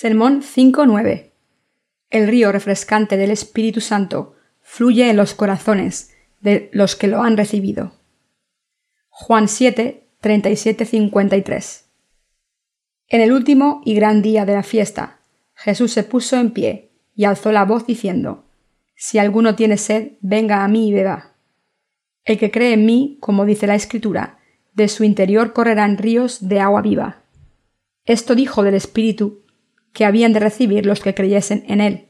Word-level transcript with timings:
Sermón 0.00 0.42
5.9. 0.42 1.32
El 2.10 2.28
río 2.28 2.52
refrescante 2.52 3.16
del 3.16 3.32
Espíritu 3.32 3.80
Santo 3.80 4.36
fluye 4.60 5.10
en 5.10 5.16
los 5.16 5.34
corazones 5.34 6.14
de 6.40 6.70
los 6.72 6.94
que 6.94 7.08
lo 7.08 7.24
han 7.24 7.36
recibido. 7.36 7.94
Juan 9.08 9.48
7, 9.48 10.06
37-53. 10.22 11.82
En 13.08 13.20
el 13.20 13.32
último 13.32 13.82
y 13.84 13.96
gran 13.96 14.22
día 14.22 14.46
de 14.46 14.52
la 14.52 14.62
fiesta, 14.62 15.18
Jesús 15.54 15.94
se 15.94 16.04
puso 16.04 16.36
en 16.36 16.52
pie 16.52 16.92
y 17.16 17.24
alzó 17.24 17.50
la 17.50 17.64
voz 17.64 17.84
diciendo, 17.84 18.44
Si 18.94 19.18
alguno 19.18 19.56
tiene 19.56 19.78
sed, 19.78 20.12
venga 20.20 20.62
a 20.62 20.68
mí 20.68 20.90
y 20.90 20.92
beba. 20.92 21.34
El 22.22 22.38
que 22.38 22.52
cree 22.52 22.74
en 22.74 22.86
mí, 22.86 23.18
como 23.18 23.44
dice 23.44 23.66
la 23.66 23.74
Escritura, 23.74 24.38
de 24.74 24.86
su 24.86 25.02
interior 25.02 25.52
correrán 25.52 25.98
ríos 25.98 26.46
de 26.46 26.60
agua 26.60 26.82
viva. 26.82 27.24
Esto 28.04 28.36
dijo 28.36 28.62
del 28.62 28.74
Espíritu 28.74 29.42
que 29.92 30.04
habían 30.04 30.32
de 30.32 30.40
recibir 30.40 30.86
los 30.86 31.00
que 31.00 31.14
creyesen 31.14 31.64
en 31.66 31.80
él. 31.80 32.08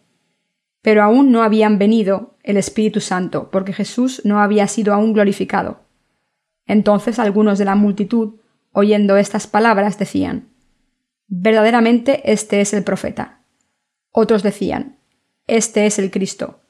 Pero 0.82 1.02
aún 1.02 1.32
no 1.32 1.42
habían 1.42 1.78
venido 1.78 2.36
el 2.42 2.56
Espíritu 2.56 3.00
Santo, 3.00 3.50
porque 3.50 3.72
Jesús 3.72 4.22
no 4.24 4.40
había 4.40 4.66
sido 4.68 4.94
aún 4.94 5.12
glorificado. 5.12 5.80
Entonces 6.66 7.18
algunos 7.18 7.58
de 7.58 7.64
la 7.64 7.74
multitud, 7.74 8.40
oyendo 8.72 9.16
estas 9.16 9.46
palabras, 9.46 9.98
decían, 9.98 10.48
Verdaderamente 11.26 12.30
este 12.30 12.60
es 12.60 12.72
el 12.72 12.84
profeta. 12.84 13.42
Otros 14.10 14.42
decían, 14.42 14.98
Este 15.46 15.86
es 15.86 15.98
el 15.98 16.10
Cristo. 16.10 16.60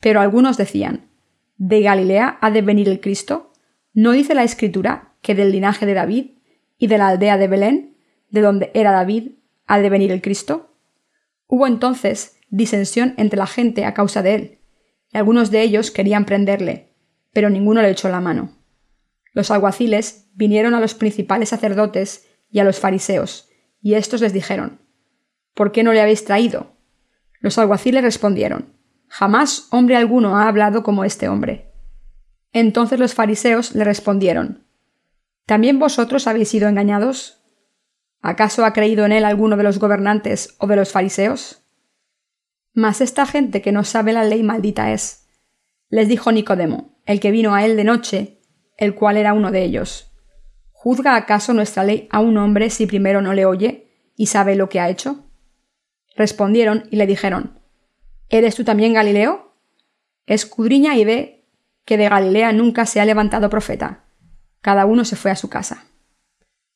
Pero 0.00 0.20
algunos 0.20 0.56
decían, 0.56 1.10
¿De 1.56 1.82
Galilea 1.82 2.38
ha 2.40 2.50
de 2.50 2.62
venir 2.62 2.88
el 2.88 3.00
Cristo? 3.00 3.52
¿No 3.92 4.12
dice 4.12 4.34
la 4.34 4.44
Escritura 4.44 5.14
que 5.20 5.34
del 5.34 5.52
linaje 5.52 5.86
de 5.86 5.94
David 5.94 6.30
y 6.78 6.86
de 6.86 6.98
la 6.98 7.08
aldea 7.08 7.36
de 7.36 7.48
Belén, 7.48 7.96
de 8.30 8.40
donde 8.40 8.70
era 8.74 8.92
David, 8.92 9.32
ha 9.68 9.78
de 9.78 9.90
venir 9.90 10.10
el 10.10 10.22
Cristo? 10.22 10.74
Hubo 11.46 11.66
entonces 11.66 12.36
disensión 12.50 13.14
entre 13.16 13.38
la 13.38 13.46
gente 13.46 13.84
a 13.84 13.94
causa 13.94 14.22
de 14.22 14.34
él, 14.34 14.58
y 15.12 15.18
algunos 15.18 15.50
de 15.50 15.62
ellos 15.62 15.90
querían 15.90 16.24
prenderle, 16.24 16.94
pero 17.32 17.50
ninguno 17.50 17.82
le 17.82 17.90
echó 17.90 18.08
la 18.08 18.20
mano. 18.20 18.56
Los 19.32 19.50
alguaciles 19.50 20.28
vinieron 20.34 20.74
a 20.74 20.80
los 20.80 20.94
principales 20.94 21.50
sacerdotes 21.50 22.26
y 22.50 22.58
a 22.58 22.64
los 22.64 22.80
fariseos, 22.80 23.48
y 23.80 23.94
éstos 23.94 24.20
les 24.20 24.32
dijeron 24.32 24.80
¿Por 25.54 25.72
qué 25.72 25.82
no 25.82 25.92
le 25.92 26.00
habéis 26.00 26.24
traído? 26.24 26.72
Los 27.40 27.58
alguaciles 27.58 28.02
respondieron 28.02 28.74
Jamás 29.08 29.68
hombre 29.70 29.96
alguno 29.96 30.36
ha 30.36 30.48
hablado 30.48 30.82
como 30.82 31.04
este 31.04 31.28
hombre. 31.28 31.72
Entonces 32.52 32.98
los 32.98 33.14
fariseos 33.14 33.74
le 33.74 33.84
respondieron 33.84 34.66
¿También 35.46 35.78
vosotros 35.78 36.26
habéis 36.26 36.48
sido 36.48 36.68
engañados? 36.68 37.37
¿Acaso 38.20 38.64
ha 38.64 38.72
creído 38.72 39.06
en 39.06 39.12
él 39.12 39.24
alguno 39.24 39.56
de 39.56 39.62
los 39.62 39.78
gobernantes 39.78 40.56
o 40.58 40.66
de 40.66 40.76
los 40.76 40.92
fariseos? 40.92 41.62
Mas 42.74 43.00
esta 43.00 43.26
gente 43.26 43.62
que 43.62 43.72
no 43.72 43.84
sabe 43.84 44.12
la 44.12 44.24
ley 44.24 44.42
maldita 44.42 44.92
es. 44.92 45.28
Les 45.88 46.08
dijo 46.08 46.32
Nicodemo, 46.32 46.98
el 47.06 47.20
que 47.20 47.30
vino 47.30 47.54
a 47.54 47.64
él 47.64 47.76
de 47.76 47.84
noche, 47.84 48.40
el 48.76 48.94
cual 48.94 49.16
era 49.16 49.32
uno 49.32 49.50
de 49.50 49.64
ellos. 49.64 50.12
¿Juzga 50.72 51.16
acaso 51.16 51.54
nuestra 51.54 51.84
ley 51.84 52.08
a 52.10 52.20
un 52.20 52.36
hombre 52.36 52.70
si 52.70 52.86
primero 52.86 53.20
no 53.20 53.34
le 53.34 53.46
oye 53.46 53.90
y 54.16 54.26
sabe 54.26 54.54
lo 54.54 54.68
que 54.68 54.80
ha 54.80 54.88
hecho? 54.88 55.24
Respondieron 56.16 56.84
y 56.90 56.96
le 56.96 57.06
dijeron, 57.06 57.60
¿Eres 58.28 58.54
tú 58.54 58.64
también 58.64 58.92
Galileo? 58.92 59.54
Escudriña 60.26 60.96
y 60.96 61.04
ve 61.04 61.46
que 61.84 61.96
de 61.96 62.08
Galilea 62.08 62.52
nunca 62.52 62.84
se 62.84 63.00
ha 63.00 63.04
levantado 63.06 63.48
profeta. 63.48 64.04
Cada 64.60 64.84
uno 64.84 65.04
se 65.04 65.16
fue 65.16 65.30
a 65.30 65.36
su 65.36 65.48
casa. 65.48 65.87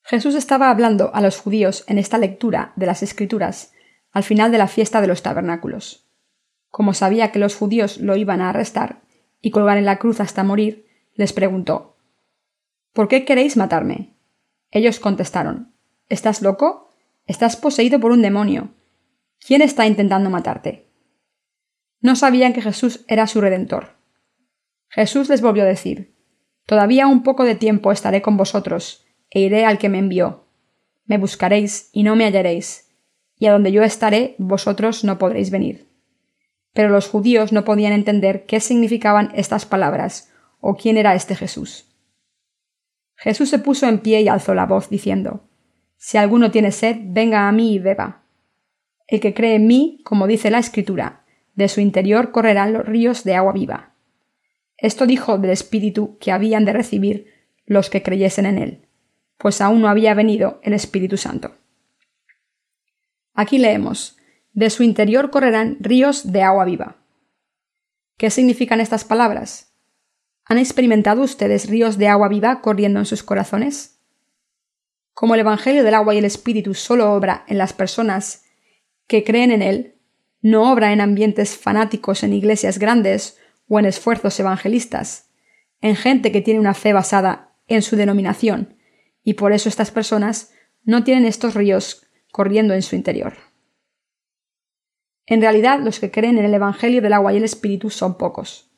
Jesús 0.02 0.34
estaba 0.34 0.70
hablando 0.70 1.14
a 1.14 1.20
los 1.20 1.38
judíos 1.38 1.84
en 1.86 1.98
esta 1.98 2.18
lectura 2.18 2.72
de 2.76 2.86
las 2.86 3.02
Escrituras 3.02 3.72
al 4.12 4.24
final 4.24 4.52
de 4.52 4.58
la 4.58 4.68
fiesta 4.68 5.00
de 5.00 5.06
los 5.06 5.22
tabernáculos. 5.22 6.06
Como 6.68 6.94
sabía 6.94 7.32
que 7.32 7.38
los 7.38 7.56
judíos 7.56 7.98
lo 7.98 8.16
iban 8.16 8.40
a 8.40 8.50
arrestar 8.50 9.02
y 9.40 9.50
colgar 9.50 9.78
en 9.78 9.86
la 9.86 9.98
cruz 9.98 10.20
hasta 10.20 10.44
morir, 10.44 10.86
les 11.14 11.32
preguntó 11.32 11.96
¿Por 12.92 13.08
qué 13.08 13.24
queréis 13.24 13.56
matarme? 13.56 14.14
Ellos 14.70 15.00
contestaron 15.00 15.74
¿Estás 16.08 16.42
loco? 16.42 16.90
Estás 17.26 17.56
poseído 17.56 18.00
por 18.00 18.10
un 18.10 18.20
demonio. 18.20 18.74
¿Quién 19.38 19.62
está 19.62 19.86
intentando 19.86 20.28
matarte? 20.28 20.88
No 22.00 22.16
sabían 22.16 22.52
que 22.52 22.62
Jesús 22.62 23.04
era 23.08 23.26
su 23.26 23.40
redentor. 23.40 23.96
Jesús 24.88 25.28
les 25.28 25.40
volvió 25.40 25.62
a 25.62 25.66
decir 25.66 26.14
Todavía 26.66 27.06
un 27.06 27.22
poco 27.22 27.44
de 27.44 27.54
tiempo 27.54 27.92
estaré 27.92 28.22
con 28.22 28.36
vosotros, 28.36 29.01
e 29.32 29.40
iré 29.40 29.64
al 29.64 29.78
que 29.78 29.88
me 29.88 29.98
envió. 29.98 30.44
Me 31.06 31.18
buscaréis 31.18 31.88
y 31.92 32.02
no 32.02 32.14
me 32.16 32.24
hallaréis, 32.24 32.90
y 33.38 33.46
a 33.46 33.52
donde 33.52 33.72
yo 33.72 33.82
estaré 33.82 34.34
vosotros 34.38 35.04
no 35.04 35.18
podréis 35.18 35.50
venir. 35.50 35.88
Pero 36.74 36.90
los 36.90 37.08
judíos 37.08 37.52
no 37.52 37.64
podían 37.64 37.92
entender 37.92 38.44
qué 38.46 38.60
significaban 38.60 39.32
estas 39.34 39.66
palabras, 39.66 40.30
o 40.60 40.76
quién 40.76 40.96
era 40.96 41.14
este 41.14 41.34
Jesús. 41.34 41.88
Jesús 43.16 43.48
se 43.48 43.58
puso 43.58 43.88
en 43.88 43.98
pie 43.98 44.20
y 44.20 44.28
alzó 44.28 44.54
la 44.54 44.66
voz, 44.66 44.90
diciendo 44.90 45.48
Si 45.96 46.18
alguno 46.18 46.50
tiene 46.50 46.70
sed, 46.70 46.96
venga 47.00 47.48
a 47.48 47.52
mí 47.52 47.74
y 47.74 47.78
beba. 47.78 48.22
El 49.08 49.20
que 49.20 49.34
cree 49.34 49.56
en 49.56 49.66
mí, 49.66 50.00
como 50.04 50.26
dice 50.26 50.50
la 50.50 50.58
Escritura, 50.58 51.24
de 51.54 51.68
su 51.68 51.80
interior 51.80 52.30
correrán 52.30 52.72
los 52.72 52.86
ríos 52.86 53.24
de 53.24 53.34
agua 53.34 53.52
viva. 53.52 53.94
Esto 54.76 55.06
dijo 55.06 55.38
del 55.38 55.50
Espíritu 55.50 56.16
que 56.18 56.32
habían 56.32 56.64
de 56.64 56.72
recibir 56.72 57.26
los 57.66 57.90
que 57.90 58.02
creyesen 58.02 58.46
en 58.46 58.58
él 58.58 58.88
pues 59.42 59.60
aún 59.60 59.80
no 59.80 59.88
había 59.88 60.14
venido 60.14 60.60
el 60.62 60.72
Espíritu 60.72 61.16
Santo. 61.16 61.56
Aquí 63.34 63.58
leemos, 63.58 64.16
de 64.52 64.70
su 64.70 64.84
interior 64.84 65.30
correrán 65.30 65.78
ríos 65.80 66.30
de 66.30 66.42
agua 66.42 66.64
viva. 66.64 66.98
¿Qué 68.16 68.30
significan 68.30 68.80
estas 68.80 69.02
palabras? 69.02 69.74
¿Han 70.44 70.58
experimentado 70.58 71.22
ustedes 71.22 71.68
ríos 71.68 71.98
de 71.98 72.06
agua 72.06 72.28
viva 72.28 72.60
corriendo 72.60 73.00
en 73.00 73.04
sus 73.04 73.24
corazones? 73.24 73.98
Como 75.12 75.34
el 75.34 75.40
Evangelio 75.40 75.82
del 75.82 75.94
agua 75.94 76.14
y 76.14 76.18
el 76.18 76.24
Espíritu 76.24 76.74
solo 76.74 77.12
obra 77.12 77.44
en 77.48 77.58
las 77.58 77.72
personas 77.72 78.44
que 79.08 79.24
creen 79.24 79.50
en 79.50 79.62
él, 79.62 79.96
no 80.40 80.70
obra 80.70 80.92
en 80.92 81.00
ambientes 81.00 81.56
fanáticos 81.56 82.22
en 82.22 82.32
iglesias 82.32 82.78
grandes 82.78 83.40
o 83.66 83.80
en 83.80 83.86
esfuerzos 83.86 84.38
evangelistas, 84.38 85.32
en 85.80 85.96
gente 85.96 86.30
que 86.30 86.42
tiene 86.42 86.60
una 86.60 86.74
fe 86.74 86.92
basada 86.92 87.56
en 87.66 87.82
su 87.82 87.96
denominación, 87.96 88.76
y 89.24 89.34
por 89.34 89.52
eso 89.52 89.68
estas 89.68 89.90
personas 89.90 90.52
no 90.84 91.04
tienen 91.04 91.24
estos 91.24 91.54
ríos 91.54 92.06
corriendo 92.30 92.74
en 92.74 92.82
su 92.82 92.96
interior. 92.96 93.34
En 95.26 95.40
realidad, 95.40 95.80
los 95.80 96.00
que 96.00 96.10
creen 96.10 96.38
en 96.38 96.44
el 96.44 96.54
Evangelio 96.54 97.00
del 97.00 97.12
agua 97.12 97.32
y 97.32 97.36
el 97.36 97.44
Espíritu 97.44 97.90
son 97.90 98.18
pocos. 98.18 98.70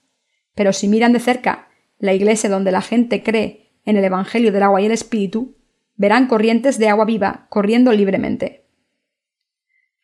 Pero 0.54 0.72
si 0.72 0.88
miran 0.88 1.12
de 1.12 1.20
cerca 1.20 1.68
la 1.98 2.12
iglesia 2.12 2.50
donde 2.50 2.72
la 2.72 2.82
gente 2.82 3.22
cree 3.22 3.72
en 3.84 3.96
el 3.96 4.04
Evangelio 4.04 4.52
del 4.52 4.62
agua 4.62 4.82
y 4.82 4.86
el 4.86 4.92
Espíritu, 4.92 5.56
verán 5.96 6.26
corrientes 6.26 6.78
de 6.78 6.88
agua 6.88 7.04
viva 7.04 7.46
corriendo 7.50 7.92
libremente. 7.92 8.66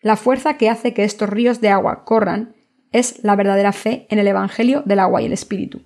La 0.00 0.16
fuerza 0.16 0.56
que 0.56 0.70
hace 0.70 0.94
que 0.94 1.04
estos 1.04 1.28
ríos 1.28 1.60
de 1.60 1.68
agua 1.68 2.04
corran 2.04 2.56
es 2.90 3.22
la 3.22 3.36
verdadera 3.36 3.72
fe 3.72 4.06
en 4.08 4.18
el 4.18 4.26
Evangelio 4.26 4.82
del 4.86 4.98
agua 4.98 5.20
y 5.20 5.26
el 5.26 5.32
Espíritu. 5.32 5.82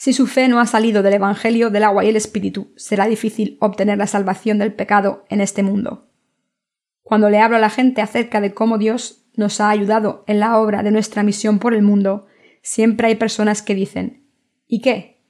Si 0.00 0.14
su 0.14 0.26
fe 0.26 0.48
no 0.48 0.60
ha 0.60 0.64
salido 0.64 1.02
del 1.02 1.12
Evangelio 1.12 1.68
del 1.68 1.84
agua 1.84 2.06
y 2.06 2.08
el 2.08 2.16
Espíritu, 2.16 2.72
será 2.74 3.06
difícil 3.06 3.58
obtener 3.60 3.98
la 3.98 4.06
salvación 4.06 4.56
del 4.56 4.72
pecado 4.72 5.26
en 5.28 5.42
este 5.42 5.62
mundo. 5.62 6.08
Cuando 7.02 7.28
le 7.28 7.38
hablo 7.38 7.58
a 7.58 7.60
la 7.60 7.68
gente 7.68 8.00
acerca 8.00 8.40
de 8.40 8.54
cómo 8.54 8.78
Dios 8.78 9.26
nos 9.36 9.60
ha 9.60 9.68
ayudado 9.68 10.24
en 10.26 10.40
la 10.40 10.58
obra 10.58 10.82
de 10.82 10.90
nuestra 10.90 11.22
misión 11.22 11.58
por 11.58 11.74
el 11.74 11.82
mundo, 11.82 12.28
siempre 12.62 13.08
hay 13.08 13.16
personas 13.16 13.60
que 13.60 13.74
dicen 13.74 14.26
¿Y 14.66 14.80
qué? 14.80 15.22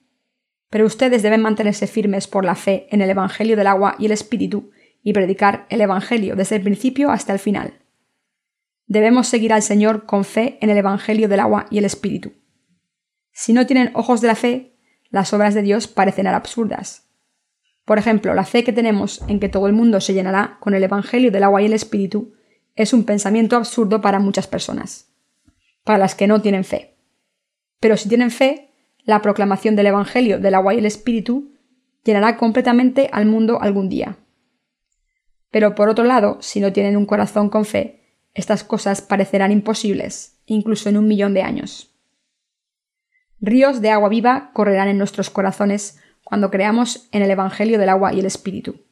Pero 0.69 0.87
ustedes 0.87 1.25
deben 1.25 1.43
mantenerse 1.43 1.89
firmes 1.89 2.29
por 2.29 2.45
la 2.45 2.55
fe 2.55 2.87
en 2.93 3.03
el 3.03 3.11
Evangelio 3.11 3.57
del 3.57 3.67
agua 3.67 3.97
y 3.99 4.07
el 4.07 4.13
Espíritu 4.13 4.71
y 5.03 5.13
predicar 5.13 5.67
el 5.69 5.81
Evangelio 5.81 6.37
desde 6.37 6.55
el 6.55 6.63
principio 6.63 7.11
hasta 7.11 7.33
el 7.33 7.41
final. 7.41 7.81
Debemos 8.87 9.27
seguir 9.27 9.53
al 9.53 9.63
Señor 9.63 10.07
con 10.07 10.23
fe 10.23 10.59
en 10.61 10.71
el 10.71 10.79
Evangelio 10.79 11.29
del 11.29 11.41
agua 11.41 11.67
y 11.73 11.79
el 11.79 11.87
Espíritu. 11.87 12.35
Si 13.41 13.55
no 13.55 13.65
tienen 13.65 13.91
ojos 13.95 14.21
de 14.21 14.27
la 14.27 14.35
fe, 14.35 14.77
las 15.09 15.33
obras 15.33 15.55
de 15.55 15.63
Dios 15.63 15.89
parecerán 15.89 16.35
absurdas. 16.35 17.09
Por 17.87 17.97
ejemplo, 17.97 18.35
la 18.35 18.45
fe 18.45 18.65
que 18.65 18.73
tenemos 18.75 19.23
en 19.29 19.41
que 19.41 19.49
todo 19.49 19.67
el 19.67 19.73
mundo 19.73 20.03
se 20.03 20.13
llenará 20.13 20.59
con 20.61 20.75
el 20.75 20.85
Evangelio 20.85 21.31
del 21.31 21.45
agua 21.45 21.63
y 21.63 21.65
el 21.65 21.73
Espíritu 21.73 22.35
es 22.77 22.93
un 22.93 23.05
pensamiento 23.05 23.57
absurdo 23.57 24.03
para 24.03 24.19
muchas 24.19 24.47
personas, 24.47 25.15
para 25.85 25.97
las 25.97 26.15
que 26.15 26.27
no 26.27 26.43
tienen 26.43 26.65
fe. 26.65 26.99
Pero 27.81 27.97
si 27.97 28.11
tienen 28.11 28.31
fe, 28.31 28.75
la 29.05 29.23
proclamación 29.23 29.75
del 29.75 29.87
Evangelio 29.87 30.39
del 30.39 30.55
agua 30.55 30.75
y 30.75 30.79
el 30.79 30.85
Espíritu 30.85 31.55
llenará 32.05 32.37
completamente 32.37 33.09
al 33.11 33.25
mundo 33.25 33.63
algún 33.63 33.89
día. 33.89 34.19
Pero 35.51 35.75
por 35.75 35.89
otro 35.89 36.05
lado, 36.05 36.37
si 36.43 36.61
no 36.61 36.75
tienen 36.75 36.95
un 36.95 37.07
corazón 37.07 37.49
con 37.49 37.65
fe, 37.65 38.19
estas 38.35 38.65
cosas 38.65 39.01
parecerán 39.01 39.51
imposibles, 39.51 40.43
incluso 40.45 40.91
en 40.91 40.99
un 40.99 41.09
millón 41.09 41.33
de 41.33 41.41
años. 41.41 41.90
Ríos 43.41 43.81
de 43.81 43.91
agua 43.91 44.11
viva 44.11 44.51
correrán 44.53 44.89
en 44.89 44.99
nuestros 44.99 45.31
corazones 45.31 45.99
cuando 46.25 46.51
creamos 46.51 47.09
en 47.11 47.23
el 47.23 47.31
Evangelio 47.31 47.79
del 47.79 47.89
agua 47.89 48.13
y 48.13 48.21
el 48.21 48.27
Espíritu. 48.27 48.85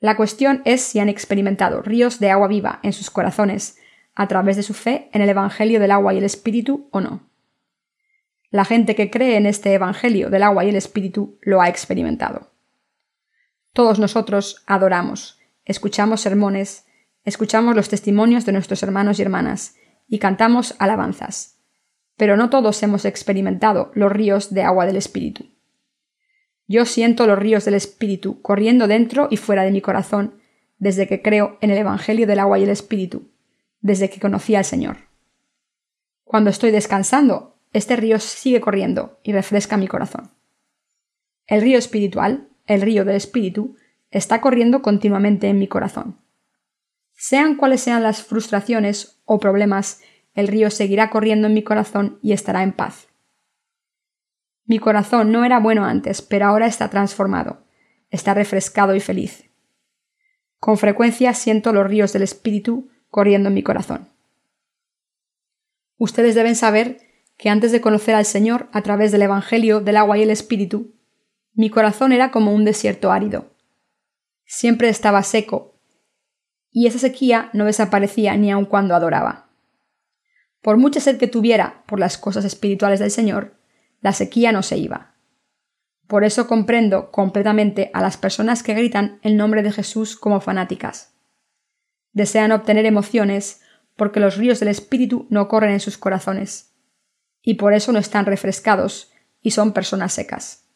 La 0.00 0.16
cuestión 0.16 0.62
es 0.64 0.80
si 0.80 0.98
han 0.98 1.08
experimentado 1.08 1.82
ríos 1.82 2.18
de 2.18 2.30
agua 2.30 2.48
viva 2.48 2.80
en 2.82 2.92
sus 2.92 3.10
corazones 3.10 3.78
a 4.14 4.26
través 4.26 4.56
de 4.56 4.62
su 4.62 4.74
fe 4.74 5.08
en 5.12 5.22
el 5.22 5.28
Evangelio 5.28 5.78
del 5.78 5.92
agua 5.92 6.14
y 6.14 6.18
el 6.18 6.24
Espíritu 6.24 6.88
o 6.90 7.00
no. 7.00 7.28
La 8.50 8.64
gente 8.64 8.96
que 8.96 9.10
cree 9.10 9.36
en 9.36 9.46
este 9.46 9.72
Evangelio 9.72 10.28
del 10.28 10.42
agua 10.42 10.64
y 10.64 10.70
el 10.70 10.76
Espíritu 10.76 11.38
lo 11.42 11.60
ha 11.60 11.68
experimentado. 11.68 12.50
Todos 13.72 14.00
nosotros 14.00 14.64
adoramos, 14.66 15.38
escuchamos 15.64 16.22
sermones, 16.22 16.86
escuchamos 17.24 17.76
los 17.76 17.88
testimonios 17.88 18.44
de 18.46 18.52
nuestros 18.52 18.82
hermanos 18.82 19.20
y 19.20 19.22
hermanas 19.22 19.76
y 20.08 20.18
cantamos 20.18 20.74
alabanzas. 20.80 21.59
Pero 22.20 22.36
no 22.36 22.50
todos 22.50 22.82
hemos 22.82 23.06
experimentado 23.06 23.92
los 23.94 24.12
ríos 24.12 24.52
de 24.52 24.62
agua 24.62 24.84
del 24.84 24.96
Espíritu. 24.96 25.46
Yo 26.68 26.84
siento 26.84 27.26
los 27.26 27.38
ríos 27.38 27.64
del 27.64 27.72
Espíritu 27.72 28.42
corriendo 28.42 28.86
dentro 28.86 29.28
y 29.30 29.38
fuera 29.38 29.62
de 29.62 29.70
mi 29.70 29.80
corazón 29.80 30.34
desde 30.78 31.08
que 31.08 31.22
creo 31.22 31.56
en 31.62 31.70
el 31.70 31.78
Evangelio 31.78 32.26
del 32.26 32.40
agua 32.40 32.58
y 32.58 32.64
el 32.64 32.68
Espíritu, 32.68 33.30
desde 33.80 34.10
que 34.10 34.20
conocí 34.20 34.54
al 34.54 34.66
Señor. 34.66 34.98
Cuando 36.22 36.50
estoy 36.50 36.72
descansando, 36.72 37.56
este 37.72 37.96
río 37.96 38.18
sigue 38.18 38.60
corriendo 38.60 39.18
y 39.22 39.32
refresca 39.32 39.78
mi 39.78 39.88
corazón. 39.88 40.30
El 41.46 41.62
río 41.62 41.78
espiritual, 41.78 42.48
el 42.66 42.82
río 42.82 43.06
del 43.06 43.16
Espíritu, 43.16 43.76
está 44.10 44.42
corriendo 44.42 44.82
continuamente 44.82 45.48
en 45.48 45.58
mi 45.58 45.68
corazón. 45.68 46.18
Sean 47.14 47.54
cuales 47.54 47.80
sean 47.80 48.02
las 48.02 48.22
frustraciones 48.22 49.22
o 49.24 49.40
problemas, 49.40 50.02
el 50.34 50.48
río 50.48 50.70
seguirá 50.70 51.10
corriendo 51.10 51.46
en 51.46 51.54
mi 51.54 51.62
corazón 51.62 52.18
y 52.22 52.32
estará 52.32 52.62
en 52.62 52.72
paz. 52.72 53.08
Mi 54.64 54.78
corazón 54.78 55.32
no 55.32 55.44
era 55.44 55.58
bueno 55.58 55.84
antes, 55.84 56.22
pero 56.22 56.46
ahora 56.46 56.66
está 56.66 56.88
transformado, 56.90 57.64
está 58.10 58.34
refrescado 58.34 58.94
y 58.94 59.00
feliz. 59.00 59.50
Con 60.58 60.78
frecuencia 60.78 61.34
siento 61.34 61.72
los 61.72 61.86
ríos 61.86 62.12
del 62.12 62.22
Espíritu 62.22 62.90
corriendo 63.08 63.48
en 63.48 63.54
mi 63.54 63.62
corazón. 63.62 64.08
Ustedes 65.96 66.34
deben 66.34 66.54
saber 66.54 66.98
que 67.36 67.48
antes 67.48 67.72
de 67.72 67.80
conocer 67.80 68.14
al 68.14 68.24
Señor 68.24 68.68
a 68.72 68.82
través 68.82 69.12
del 69.12 69.22
Evangelio 69.22 69.80
del 69.80 69.96
agua 69.96 70.18
y 70.18 70.22
el 70.22 70.30
Espíritu, 70.30 70.94
mi 71.52 71.68
corazón 71.68 72.12
era 72.12 72.30
como 72.30 72.54
un 72.54 72.64
desierto 72.64 73.10
árido. 73.10 73.50
Siempre 74.44 74.88
estaba 74.88 75.22
seco 75.22 75.74
y 76.70 76.86
esa 76.86 76.98
sequía 76.98 77.50
no 77.52 77.64
desaparecía 77.64 78.36
ni 78.36 78.50
aun 78.50 78.66
cuando 78.66 78.94
adoraba. 78.94 79.49
Por 80.62 80.76
mucha 80.76 81.00
sed 81.00 81.18
que 81.18 81.26
tuviera 81.26 81.84
por 81.86 81.98
las 81.98 82.18
cosas 82.18 82.44
espirituales 82.44 83.00
del 83.00 83.10
Señor, 83.10 83.56
la 84.00 84.12
sequía 84.12 84.52
no 84.52 84.62
se 84.62 84.78
iba. 84.78 85.14
Por 86.06 86.24
eso 86.24 86.46
comprendo 86.46 87.10
completamente 87.10 87.90
a 87.94 88.00
las 88.00 88.16
personas 88.16 88.62
que 88.62 88.74
gritan 88.74 89.20
el 89.22 89.36
nombre 89.36 89.62
de 89.62 89.72
Jesús 89.72 90.16
como 90.16 90.40
fanáticas. 90.40 91.14
Desean 92.12 92.52
obtener 92.52 92.84
emociones 92.84 93.62
porque 93.96 94.20
los 94.20 94.36
ríos 94.36 94.60
del 94.60 94.70
Espíritu 94.70 95.26
no 95.30 95.46
corren 95.46 95.72
en 95.72 95.80
sus 95.80 95.98
corazones, 95.98 96.74
y 97.42 97.54
por 97.54 97.74
eso 97.74 97.92
no 97.92 97.98
están 97.98 98.26
refrescados 98.26 99.12
y 99.40 99.52
son 99.52 99.72
personas 99.72 100.12
secas. 100.12 100.66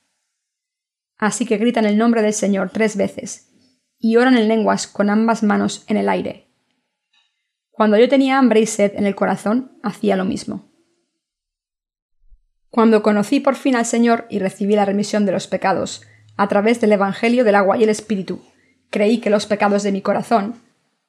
Así 1.16 1.46
que 1.46 1.56
gritan 1.56 1.84
el 1.84 1.98
nombre 1.98 2.22
del 2.22 2.32
Señor 2.32 2.70
tres 2.70 2.96
veces 2.96 3.50
y 3.98 4.16
oran 4.16 4.36
en 4.36 4.48
lenguas 4.48 4.86
con 4.86 5.10
ambas 5.10 5.42
manos 5.42 5.84
en 5.86 5.96
el 5.96 6.08
aire. 6.08 6.43
Cuando 7.74 7.98
yo 7.98 8.08
tenía 8.08 8.38
hambre 8.38 8.60
y 8.60 8.66
sed 8.66 8.92
en 8.94 9.04
el 9.04 9.16
corazón, 9.16 9.78
hacía 9.82 10.14
lo 10.14 10.24
mismo. 10.24 10.70
Cuando 12.70 13.02
conocí 13.02 13.40
por 13.40 13.56
fin 13.56 13.74
al 13.74 13.84
Señor 13.84 14.26
y 14.30 14.38
recibí 14.38 14.76
la 14.76 14.84
remisión 14.84 15.26
de 15.26 15.32
los 15.32 15.48
pecados, 15.48 16.02
a 16.36 16.46
través 16.46 16.80
del 16.80 16.92
Evangelio 16.92 17.42
del 17.42 17.56
agua 17.56 17.76
y 17.76 17.82
el 17.82 17.88
Espíritu, 17.88 18.42
creí 18.90 19.18
que 19.18 19.30
los 19.30 19.46
pecados 19.46 19.82
de 19.82 19.90
mi 19.90 20.02
corazón 20.02 20.54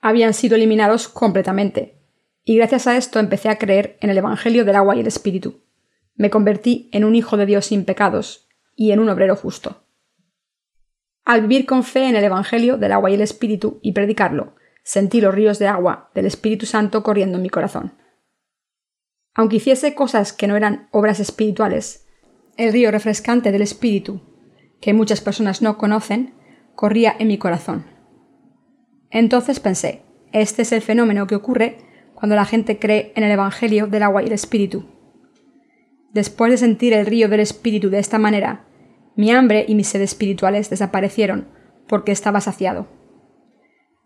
habían 0.01 0.33
sido 0.33 0.55
eliminados 0.55 1.07
completamente, 1.07 1.99
y 2.43 2.57
gracias 2.57 2.87
a 2.87 2.97
esto 2.97 3.19
empecé 3.19 3.49
a 3.49 3.57
creer 3.59 3.97
en 4.01 4.09
el 4.09 4.17
Evangelio 4.17 4.65
del 4.65 4.75
agua 4.75 4.95
y 4.95 5.01
el 5.01 5.07
Espíritu. 5.07 5.61
Me 6.15 6.31
convertí 6.31 6.89
en 6.93 7.05
un 7.05 7.15
hijo 7.15 7.37
de 7.37 7.45
Dios 7.45 7.67
sin 7.67 7.85
pecados 7.85 8.47
y 8.75 8.91
en 8.91 8.99
un 8.99 9.09
obrero 9.09 9.35
justo. 9.35 9.83
Al 11.25 11.41
vivir 11.41 11.67
con 11.67 11.83
fe 11.83 12.07
en 12.07 12.15
el 12.15 12.23
Evangelio 12.23 12.77
del 12.77 12.91
agua 12.91 13.11
y 13.11 13.15
el 13.15 13.21
Espíritu 13.21 13.79
y 13.83 13.91
predicarlo, 13.91 14.55
sentí 14.85 15.19
los 15.19 15.33
ríos 15.33 15.57
de 15.57 15.67
agua 15.67 16.11
del 16.13 16.27
Espíritu 16.27 16.67
Santo 16.67 17.01
corriendo 17.01 17.37
en 17.37 17.41
mi 17.41 17.49
corazón. 17.49 17.93
Aunque 19.33 19.57
hiciese 19.57 19.95
cosas 19.95 20.31
que 20.31 20.47
no 20.47 20.55
eran 20.55 20.87
obras 20.91 21.19
espirituales, 21.19 22.07
el 22.55 22.71
río 22.71 22.91
refrescante 22.91 23.51
del 23.51 23.63
Espíritu, 23.63 24.21
que 24.79 24.93
muchas 24.93 25.21
personas 25.21 25.63
no 25.63 25.77
conocen, 25.77 26.35
corría 26.75 27.15
en 27.17 27.27
mi 27.27 27.37
corazón. 27.39 27.85
Entonces 29.09 29.59
pensé, 29.59 30.03
este 30.31 30.61
es 30.61 30.71
el 30.71 30.81
fenómeno 30.81 31.25
que 31.25 31.35
ocurre 31.35 31.77
cuando 32.13 32.35
la 32.35 32.45
gente 32.45 32.77
cree 32.77 33.11
en 33.15 33.23
el 33.23 33.31
Evangelio 33.31 33.87
del 33.87 34.03
agua 34.03 34.21
y 34.21 34.27
el 34.27 34.33
Espíritu. 34.33 34.85
Después 36.13 36.51
de 36.51 36.57
sentir 36.57 36.93
el 36.93 37.07
río 37.07 37.27
del 37.27 37.39
Espíritu 37.39 37.89
de 37.89 37.99
esta 37.99 38.19
manera, 38.19 38.67
mi 39.15 39.31
hambre 39.31 39.65
y 39.67 39.73
mis 39.73 39.87
sed 39.87 40.01
espirituales 40.01 40.69
desaparecieron 40.69 41.47
porque 41.87 42.11
estaba 42.11 42.39
saciado. 42.39 42.87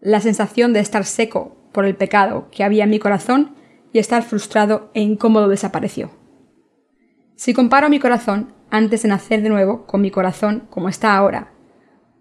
La 0.02 0.22
sensación 0.22 0.72
de 0.72 0.80
estar 0.80 1.04
seco 1.04 1.58
por 1.74 1.86
el 1.86 1.96
pecado 1.96 2.48
que 2.52 2.64
había 2.64 2.86
en 2.86 2.90
mi 2.90 3.00
corazón 3.00 3.56
y 3.92 4.00
estar 4.00 4.24
frustrado 4.24 4.92
e 4.94 5.02
incómodo 5.02 5.50
desapareció. 5.50 6.12
Si 7.36 7.54
comparo 7.54 7.90
mi 7.90 8.00
corazón 8.00 8.54
antes 8.70 9.04
de 9.04 9.10
nacer 9.10 9.42
de 9.42 9.50
nuevo 9.50 9.86
con 9.86 10.02
mi 10.02 10.12
corazón 10.12 10.68
como 10.70 10.90
está 10.90 11.16
ahora, 11.16 11.52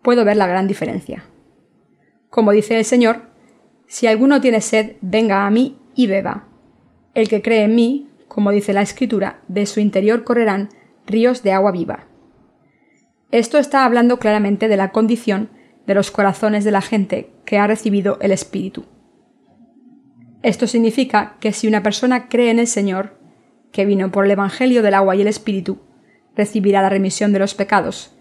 puedo 0.02 0.24
ver 0.24 0.36
la 0.36 0.46
gran 0.46 0.66
diferencia. 0.66 1.24
Como 2.30 2.52
dice 2.52 2.78
el 2.78 2.84
Señor, 2.84 3.22
si 3.86 4.06
alguno 4.06 4.40
tiene 4.40 4.60
sed, 4.60 4.96
venga 5.00 5.46
a 5.46 5.50
mí 5.50 5.78
y 5.94 6.06
beba. 6.06 6.48
El 7.14 7.28
que 7.28 7.42
cree 7.42 7.64
en 7.64 7.74
mí, 7.74 8.08
como 8.28 8.50
dice 8.50 8.72
la 8.72 8.82
Escritura, 8.82 9.40
de 9.48 9.66
su 9.66 9.80
interior 9.80 10.24
correrán 10.24 10.68
ríos 11.06 11.42
de 11.42 11.52
agua 11.52 11.72
viva. 11.72 12.06
Esto 13.30 13.58
está 13.58 13.84
hablando 13.84 14.18
claramente 14.18 14.68
de 14.68 14.76
la 14.76 14.90
condición 14.90 15.50
de 15.86 15.94
los 15.94 16.10
corazones 16.10 16.64
de 16.64 16.70
la 16.70 16.82
gente 16.82 17.30
que 17.48 17.56
ha 17.56 17.66
recibido 17.66 18.18
el 18.20 18.30
Espíritu. 18.30 18.84
Esto 20.42 20.66
significa 20.66 21.38
que 21.40 21.54
si 21.54 21.66
una 21.66 21.82
persona 21.82 22.28
cree 22.28 22.50
en 22.50 22.58
el 22.58 22.66
Señor, 22.66 23.18
que 23.72 23.86
vino 23.86 24.10
por 24.10 24.26
el 24.26 24.32
Evangelio 24.32 24.82
del 24.82 24.92
agua 24.92 25.16
y 25.16 25.22
el 25.22 25.28
Espíritu, 25.28 25.78
recibirá 26.36 26.82
la 26.82 26.90
remisión 26.90 27.32
de 27.32 27.38
los 27.38 27.54
pecados, 27.54 28.14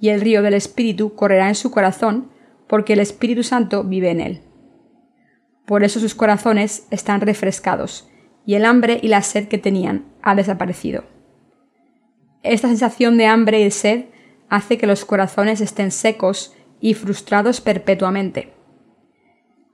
y 0.00 0.08
el 0.08 0.20
río 0.20 0.42
del 0.42 0.54
Espíritu 0.54 1.14
correrá 1.14 1.46
en 1.46 1.54
su 1.54 1.70
corazón, 1.70 2.32
porque 2.66 2.94
el 2.94 2.98
Espíritu 2.98 3.44
Santo 3.44 3.84
vive 3.84 4.10
en 4.10 4.20
él. 4.20 4.40
Por 5.64 5.84
eso 5.84 6.00
sus 6.00 6.16
corazones 6.16 6.88
están 6.90 7.20
refrescados, 7.20 8.10
y 8.44 8.54
el 8.54 8.64
hambre 8.64 8.98
y 9.00 9.06
la 9.06 9.22
sed 9.22 9.46
que 9.46 9.58
tenían 9.58 10.06
ha 10.22 10.34
desaparecido. 10.34 11.04
Esta 12.42 12.66
sensación 12.66 13.16
de 13.16 13.26
hambre 13.26 13.60
y 13.60 13.70
sed 13.70 14.06
hace 14.48 14.76
que 14.76 14.88
los 14.88 15.04
corazones 15.04 15.60
estén 15.60 15.92
secos 15.92 16.52
y 16.80 16.94
frustrados 16.94 17.60
perpetuamente. 17.60 18.60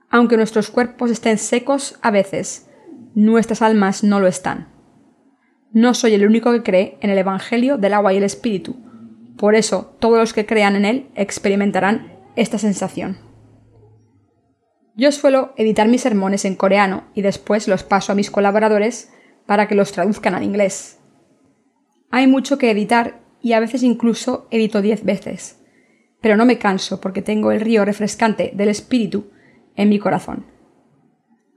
Aunque 0.09 0.37
nuestros 0.37 0.69
cuerpos 0.69 1.11
estén 1.11 1.37
secos 1.37 1.99
a 2.01 2.11
veces, 2.11 2.69
nuestras 3.13 3.61
almas 3.61 4.03
no 4.03 4.19
lo 4.19 4.27
están. 4.27 4.69
No 5.71 5.93
soy 5.93 6.13
el 6.15 6.25
único 6.25 6.51
que 6.51 6.63
cree 6.63 6.97
en 7.01 7.11
el 7.11 7.17
Evangelio 7.19 7.77
del 7.77 7.93
agua 7.93 8.13
y 8.13 8.17
el 8.17 8.23
Espíritu. 8.23 8.75
Por 9.37 9.55
eso 9.55 9.95
todos 9.99 10.17
los 10.17 10.33
que 10.33 10.45
crean 10.45 10.75
en 10.75 10.85
él 10.85 11.09
experimentarán 11.15 12.13
esta 12.35 12.57
sensación. 12.57 13.17
Yo 14.95 15.11
suelo 15.11 15.53
editar 15.55 15.87
mis 15.87 16.01
sermones 16.01 16.43
en 16.43 16.55
coreano 16.55 17.05
y 17.13 17.21
después 17.21 17.67
los 17.67 17.83
paso 17.83 18.11
a 18.11 18.15
mis 18.15 18.31
colaboradores 18.31 19.13
para 19.45 19.67
que 19.67 19.75
los 19.75 19.91
traduzcan 19.91 20.33
al 20.33 20.43
inglés. 20.43 20.99
Hay 22.11 22.27
mucho 22.27 22.57
que 22.57 22.71
editar 22.71 23.21
y 23.41 23.53
a 23.53 23.59
veces 23.59 23.83
incluso 23.83 24.47
edito 24.51 24.81
diez 24.81 25.03
veces. 25.05 25.63
Pero 26.19 26.35
no 26.35 26.45
me 26.45 26.57
canso 26.57 26.99
porque 26.99 27.21
tengo 27.21 27.51
el 27.51 27.61
río 27.61 27.85
refrescante 27.85 28.51
del 28.53 28.69
espíritu 28.69 29.31
en 29.79 29.87
mi 29.87 29.97
corazón. 29.97 30.45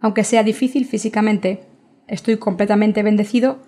Aunque 0.00 0.22
sea 0.22 0.44
difícil 0.44 0.86
físicamente, 0.86 1.66
estoy 2.06 2.36
completamente 2.36 3.02
bendecido 3.02 3.58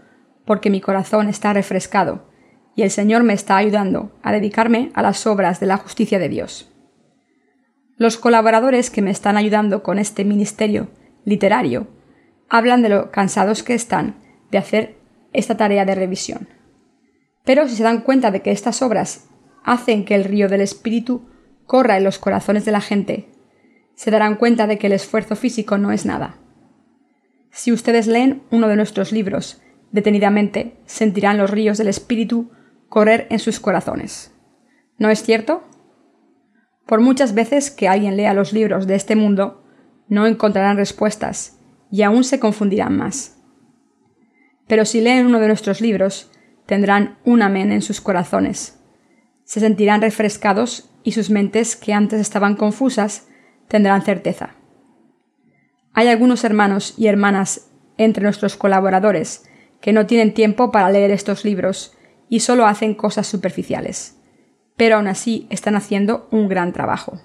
porque 0.47 0.71
mi 0.71 0.81
corazón 0.81 1.29
está 1.29 1.53
refrescado 1.53 2.31
y 2.77 2.83
el 2.83 2.91
Señor 2.91 3.25
me 3.25 3.33
está 3.33 3.57
ayudando 3.57 4.17
a 4.23 4.31
dedicarme 4.31 4.93
a 4.95 5.03
las 5.03 5.27
obras 5.27 5.59
de 5.59 5.67
la 5.67 5.77
justicia 5.77 6.21
de 6.21 6.29
Dios. 6.29 6.73
Los 7.97 8.17
colaboradores 8.17 8.91
que 8.91 9.03
me 9.03 9.11
están 9.11 9.37
ayudando 9.37 9.83
con 9.83 9.99
este 9.99 10.25
ministerio 10.25 10.89
literario 11.25 11.89
hablan 12.49 12.83
de 12.83 12.91
lo 12.91 13.11
cansados 13.11 13.65
que 13.65 13.75
están 13.75 14.21
de 14.53 14.59
hacer 14.59 14.99
esta 15.33 15.57
tarea 15.57 15.85
de 15.85 15.97
revisión. 15.97 16.49
Pero 17.45 17.69
si 17.69 17.75
se 17.75 17.83
dan 17.83 18.03
cuenta 18.03 18.31
de 18.31 18.41
que 18.41 18.53
estas 18.53 18.83
obras 18.83 19.29
hacen 19.65 20.05
que 20.05 20.15
el 20.15 20.25
río 20.25 20.49
del 20.49 20.61
espíritu 20.61 21.29
corra 21.67 21.97
en 21.97 22.05
los 22.05 22.19
corazones 22.21 22.65
de 22.65 22.73
la 22.73 22.81
gente, 22.81 23.34
se 23.95 24.11
darán 24.11 24.37
cuenta 24.37 24.67
de 24.67 24.79
que 24.79 24.89
el 24.89 24.93
esfuerzo 24.93 25.37
físico 25.37 25.79
no 25.79 25.93
es 25.93 26.07
nada. 26.07 26.37
Si 27.51 27.73
ustedes 27.73 28.07
leen 28.07 28.43
uno 28.51 28.69
de 28.69 28.77
nuestros 28.77 29.13
libros 29.13 29.63
detenidamente, 29.93 30.77
sentirán 30.87 31.39
los 31.39 31.51
ríos 31.51 31.79
del 31.79 31.87
espíritu 31.87 32.51
correr 32.89 33.29
en 33.31 33.39
sus 33.39 33.61
corazones. 33.61 34.35
¿No 34.99 35.09
es 35.09 35.23
cierto? 35.23 35.63
Por 36.87 37.01
muchas 37.01 37.35
veces 37.35 37.71
que 37.71 37.89
alguien 37.89 38.17
lea 38.17 38.35
los 38.35 38.53
libros 38.53 38.87
de 38.87 38.97
este 38.97 39.17
mundo, 39.17 39.65
no 40.09 40.27
encontrarán 40.27 40.77
respuestas 40.77 41.59
y 41.91 42.03
aún 42.03 42.25
se 42.25 42.41
confundirán 42.41 42.97
más. 42.97 43.39
Pero 44.67 44.85
si 44.85 45.01
leen 45.01 45.27
uno 45.27 45.41
de 45.41 45.47
nuestros 45.47 45.81
libros, 45.81 46.31
tendrán 46.67 47.19
un 47.25 47.43
amén 47.43 47.71
en 47.71 47.83
sus 47.83 48.01
corazones. 48.01 48.81
Se 49.45 49.61
sentirán 49.61 50.01
refrescados 50.01 50.91
y 51.03 51.13
sus 51.13 51.31
mentes, 51.31 51.77
que 51.77 51.93
antes 51.93 52.21
estaban 52.21 52.57
confusas, 52.57 53.29
tendrán 53.68 54.02
certeza. 54.02 54.54
Hay 55.92 56.09
algunos 56.09 56.44
hermanos 56.44 56.94
y 56.97 57.06
hermanas 57.06 57.71
entre 57.97 58.25
nuestros 58.25 58.56
colaboradores 58.56 59.49
que 59.80 59.92
no 59.92 60.06
tienen 60.06 60.35
tiempo 60.35 60.71
para 60.71 60.90
leer 60.90 61.11
estos 61.11 61.44
libros 61.44 61.97
y 62.28 62.40
solo 62.40 62.66
hacen 62.66 62.94
cosas 62.94 63.26
superficiales, 63.26 64.18
pero 64.76 64.97
aún 64.97 65.06
así 65.06 65.47
están 65.50 65.76
haciendo 65.76 66.28
un 66.30 66.49
gran 66.49 66.73
trabajo. 66.73 67.21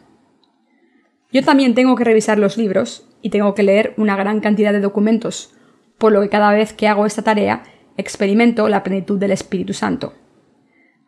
Yo 1.31 1.43
también 1.43 1.73
tengo 1.73 1.95
que 1.95 2.03
revisar 2.03 2.37
los 2.37 2.57
libros 2.57 3.07
y 3.21 3.29
tengo 3.29 3.53
que 3.53 3.63
leer 3.63 3.93
una 3.97 4.15
gran 4.15 4.39
cantidad 4.39 4.73
de 4.73 4.81
documentos, 4.81 5.55
por 5.97 6.11
lo 6.11 6.21
que 6.21 6.29
cada 6.29 6.51
vez 6.51 6.73
que 6.73 6.87
hago 6.87 7.05
esta 7.05 7.23
tarea 7.23 7.63
experimento 7.97 8.69
la 8.69 8.83
plenitud 8.83 9.19
del 9.19 9.31
Espíritu 9.31 9.73
Santo. 9.73 10.13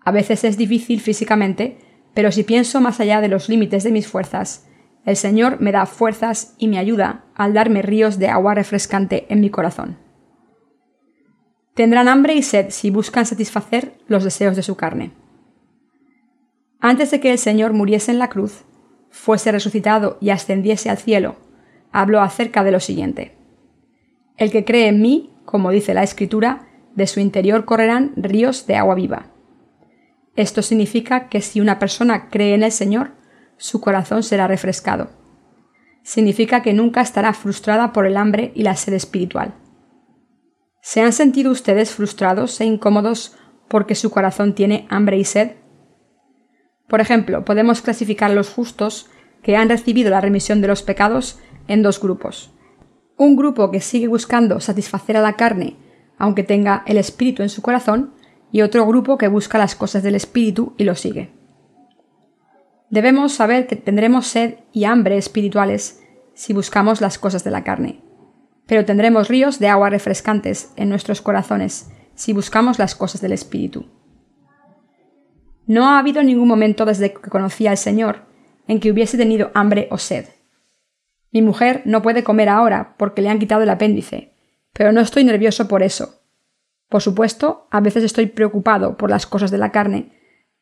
A 0.03 0.11
veces 0.11 0.43
es 0.43 0.57
difícil 0.57 1.00
físicamente, 1.00 1.77
pero 2.13 2.31
si 2.31 2.43
pienso 2.43 2.81
más 2.81 3.00
allá 3.00 3.21
de 3.21 3.29
los 3.29 3.50
límites 3.50 3.83
de 3.83 3.91
mis 3.91 4.07
fuerzas, 4.07 4.67
el 5.05 5.15
Señor 5.15 5.60
me 5.60 5.72
da 5.72 5.86
fuerzas 5.86 6.55
y 6.58 6.67
me 6.67 6.77
ayuda 6.77 7.25
al 7.36 7.53
darme 7.53 7.81
ríos 7.81 8.20
de 8.20 8.27
agua 8.27 8.53
refrescante 8.53 9.25
en 9.29 9.41
mi 9.41 9.50
corazón. 9.50 9.98
Tendrán 11.74 12.08
hambre 12.08 12.36
y 12.36 12.43
sed 12.43 12.67
si 12.70 12.91
buscan 12.91 13.25
satisfacer 13.25 13.98
los 14.08 14.24
deseos 14.24 14.55
de 14.55 14.63
su 14.63 14.75
carne. 14.75 15.12
Antes 16.79 17.12
de 17.12 17.20
que 17.20 17.31
el 17.31 17.38
Señor 17.38 17.74
muriese 17.74 18.12
en 18.12 18.20
la 18.20 18.29
cruz, 18.29 18.65
fuese 19.10 19.51
resucitado 19.51 20.17
y 20.22 20.29
ascendiese 20.29 20.89
al 20.89 20.98
cielo, 20.98 21.38
habló 21.91 22.22
acerca 22.22 22.63
de 22.63 22.72
lo 22.72 22.79
siguiente. 22.79 23.38
El 24.38 24.51
que 24.51 24.65
cree 24.65 24.88
en 24.88 25.01
mí, 25.01 25.34
como 25.46 25.72
dice 25.72 25.93
la 25.93 26.03
Escritura, 26.03 26.67
de 26.96 27.08
su 27.08 27.20
interior 27.20 27.65
correrán 27.65 28.13
ríos 28.15 28.67
de 28.67 28.75
agua 28.75 28.96
viva. 28.96 29.27
Esto 30.36 30.62
significa 30.62 31.29
que 31.29 31.41
si 31.41 31.62
una 31.62 31.79
persona 31.79 32.29
cree 32.29 32.53
en 32.53 32.63
el 32.63 32.72
Señor, 32.72 33.12
su 33.62 33.80
corazón 33.80 34.24
será 34.24 34.48
refrescado. 34.48 35.12
Significa 36.01 36.63
que 36.63 36.74
nunca 36.74 37.01
estará 37.01 37.32
frustrada 37.32 37.94
por 37.94 38.08
el 38.08 38.18
hambre 38.18 38.51
y 38.56 38.63
la 38.63 38.75
sed 38.75 38.94
espiritual. 38.94 39.53
¿Se 40.82 41.01
han 41.01 41.13
sentido 41.13 41.51
ustedes 41.51 41.91
frustrados 41.91 42.60
e 42.60 42.65
incómodos 42.65 43.38
porque 43.70 43.94
su 43.94 44.10
corazón 44.10 44.56
tiene 44.56 44.88
hambre 44.89 45.20
y 45.20 45.25
sed? 45.25 45.51
Por 46.88 47.01
ejemplo, 47.01 47.46
podemos 47.46 47.82
clasificar 47.82 48.32
a 48.32 48.34
los 48.34 48.50
justos 48.50 49.12
que 49.44 49.56
han 49.56 49.70
recibido 49.70 50.10
la 50.10 50.22
remisión 50.22 50.60
de 50.62 50.68
los 50.68 50.82
pecados 50.82 51.38
en 51.68 51.84
dos 51.84 52.01
grupos. 52.01 52.51
Un 53.15 53.36
grupo 53.36 53.70
que 53.70 53.80
sigue 53.80 54.08
buscando 54.08 54.60
satisfacer 54.60 55.18
a 55.18 55.22
la 55.22 55.34
carne, 55.34 55.77
aunque 56.18 56.44
tenga 56.44 56.82
el 56.88 56.98
espíritu 56.98 57.44
en 57.44 57.50
su 57.50 57.62
corazón, 57.62 58.15
y 58.51 58.63
otro 58.63 58.88
grupo 58.88 59.20
que 59.20 59.27
busca 59.27 59.60
las 59.60 59.75
cosas 59.75 60.01
del 60.01 60.15
espíritu 60.15 60.74
y 60.80 60.84
lo 60.84 60.96
sigue. 60.96 61.40
Debemos 62.91 63.31
saber 63.31 63.67
que 63.67 63.77
tendremos 63.77 64.27
sed 64.27 64.55
y 64.74 64.83
hambre 64.83 65.17
espirituales 65.17 66.03
si 66.33 66.51
buscamos 66.51 67.00
las 67.00 67.17
cosas 67.17 67.45
de 67.45 67.50
la 67.50 67.63
carne, 67.63 68.01
pero 68.67 68.83
tendremos 68.83 69.29
ríos 69.29 69.60
de 69.60 69.69
agua 69.69 69.89
refrescantes 69.89 70.74
en 70.75 70.89
nuestros 70.89 71.21
corazones 71.21 71.89
si 72.15 72.33
buscamos 72.33 72.79
las 72.79 72.93
cosas 72.93 73.21
del 73.21 73.31
espíritu. 73.31 73.86
No 75.67 75.88
ha 75.88 76.00
habido 76.00 76.21
ningún 76.21 76.50
momento 76.50 76.83
desde 76.83 77.13
que 77.13 77.29
conocí 77.29 77.65
al 77.65 77.77
Señor 77.77 78.25
en 78.67 78.81
que 78.81 78.91
hubiese 78.91 79.17
tenido 79.17 79.51
hambre 79.53 79.88
o 79.89 79.98
sed. 79.98 80.25
Mi 81.31 81.41
mujer 81.41 81.83
no 81.86 82.01
puede 82.01 82.25
comer 82.25 82.50
ahora 82.50 82.95
porque 82.98 83.21
le 83.21 83.29
han 83.29 83.39
quitado 83.39 83.63
el 83.63 83.69
apéndice, 83.69 84.33
pero 84.74 84.91
no 84.91 85.00
estoy 85.00 85.24
nervioso 85.24 85.69
por 85.69 85.81
eso. 85.81 86.21
Por 86.89 87.01
supuesto, 87.01 87.69
a 87.71 87.79
veces 87.79 88.03
estoy 88.03 88.25
preocupado 88.25 88.98
por 88.98 89.10
las 89.10 89.25
cosas 89.25 89.50
de 89.50 89.57
la 89.57 89.71
carne, 89.71 90.12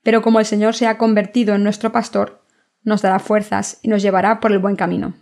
pero 0.03 0.21
como 0.21 0.39
el 0.39 0.45
Señor 0.45 0.75
se 0.75 0.87
ha 0.87 0.97
convertido 0.97 1.55
en 1.55 1.63
nuestro 1.63 1.91
pastor, 1.91 2.43
nos 2.83 3.01
dará 3.01 3.19
fuerzas 3.19 3.79
y 3.81 3.87
nos 3.87 4.01
llevará 4.01 4.39
por 4.39 4.51
el 4.51 4.59
buen 4.59 4.75
camino. 4.75 5.13